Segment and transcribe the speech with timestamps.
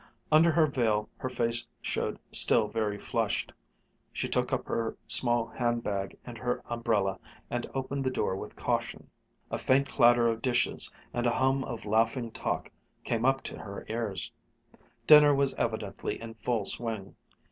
[0.31, 3.53] Under her veil her face showed still very flushed.
[4.11, 7.19] She took up her small handbag and her umbrella
[7.51, 9.11] and opened the door with caution.
[9.51, 12.71] A faint clatter of dishes and a hum of laughing talk
[13.03, 14.31] came up to her ears.
[15.05, 17.15] Dinner was evidently in full swing.